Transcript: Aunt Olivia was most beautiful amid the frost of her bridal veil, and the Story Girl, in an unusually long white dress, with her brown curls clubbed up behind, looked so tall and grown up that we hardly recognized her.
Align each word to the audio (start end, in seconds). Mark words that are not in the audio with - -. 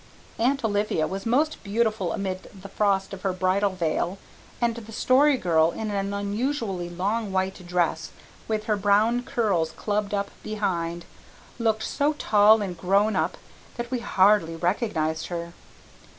Aunt 0.39 0.65
Olivia 0.65 1.05
was 1.07 1.27
most 1.27 1.63
beautiful 1.63 2.11
amid 2.11 2.49
the 2.59 2.69
frost 2.69 3.13
of 3.13 3.21
her 3.21 3.31
bridal 3.33 3.69
veil, 3.75 4.17
and 4.59 4.73
the 4.73 4.91
Story 4.91 5.37
Girl, 5.37 5.69
in 5.69 5.91
an 5.91 6.11
unusually 6.11 6.89
long 6.89 7.31
white 7.31 7.63
dress, 7.67 8.09
with 8.47 8.63
her 8.63 8.75
brown 8.75 9.21
curls 9.21 9.73
clubbed 9.77 10.15
up 10.15 10.31
behind, 10.41 11.05
looked 11.59 11.83
so 11.83 12.13
tall 12.13 12.63
and 12.63 12.79
grown 12.79 13.15
up 13.15 13.37
that 13.77 13.91
we 13.91 13.99
hardly 13.99 14.55
recognized 14.55 15.27
her. 15.27 15.53